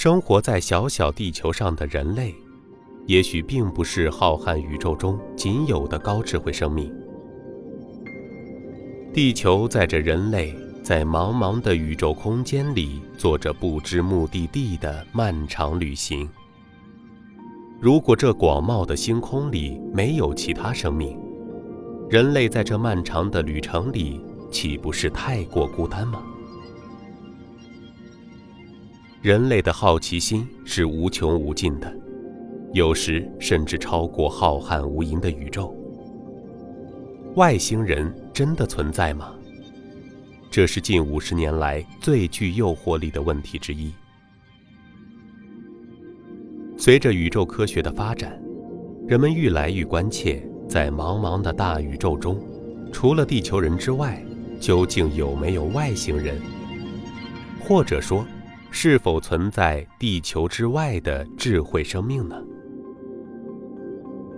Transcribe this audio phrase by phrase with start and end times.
[0.00, 2.32] 生活在小小地球上的人类，
[3.06, 6.88] 也许并不是浩瀚宇宙中仅有的高智慧生命。
[9.12, 16.30] 地球载着人类，在茫茫的宇宙空间里，做着不知目的地的漫长旅行。
[17.80, 21.18] 如果这广袤的星空里没有其他生命，
[22.08, 26.22] 人类在这漫长的旅程里，岂不是太过孤单吗？
[29.20, 31.92] 人类的好奇心是无穷无尽的，
[32.72, 35.74] 有时甚至超过浩瀚无垠的宇宙。
[37.34, 39.34] 外星人真的存在吗？
[40.48, 43.92] 这是近五十年来最具诱惑力的问题之一。
[46.76, 48.40] 随着宇宙科学的发展，
[49.08, 50.40] 人们愈来愈关切。
[50.68, 52.38] 在茫茫的大宇宙中，
[52.92, 54.22] 除了地球人之外，
[54.60, 56.38] 究竟有没有外星人？
[57.58, 58.24] 或者说，
[58.70, 62.36] 是否存在地球之外的智慧生命呢？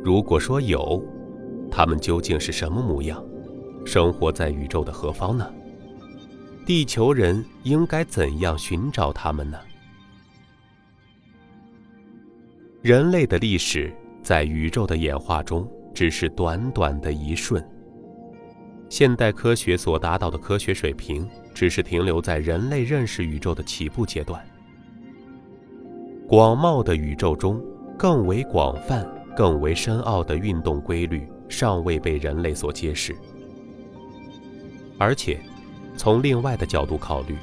[0.03, 1.03] 如果说有，
[1.71, 3.25] 他们究竟是什么模样？
[3.85, 5.51] 生活在宇宙的何方呢？
[6.65, 9.59] 地球人应该怎样寻找他们呢？
[12.83, 13.93] 人类的历史
[14.23, 15.71] 在宇宙的演化中。
[15.93, 17.63] 只是短短的一瞬。
[18.89, 24.45] 现代科学所达到的科学水平，只是停留在人类认识宇宙的起步阶段。
[26.27, 27.61] 广袤的宇宙中，
[27.99, 33.17] 更为广泛、更为深奥的运动规律，尚未被人类所揭示。
[34.97, 35.41] 而且，
[35.97, 37.37] 从另外的角度考虑，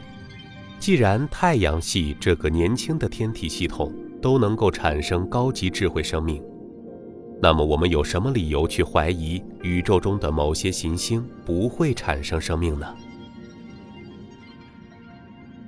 [0.79, 6.41] 既然太阳系这个年轻的天体系统都能够产生高级智慧生命，
[7.41, 12.95] 那么，我们有什么理由去怀疑宇宙中的某些行星不会产生生命呢？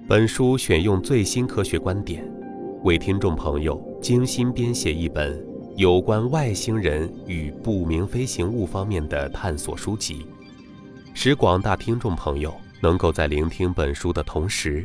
[0.09, 2.27] 本书选用最新科学观点，
[2.81, 5.39] 为听众朋友精心编写一本
[5.75, 10.25] 有关外星人与不明飞行物方面的探索书籍，
[11.13, 14.83] 使广大听众朋友能够在聆听本书的同时，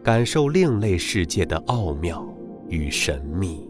[0.00, 2.24] 感受另类世界的奥妙
[2.68, 3.68] 与神秘。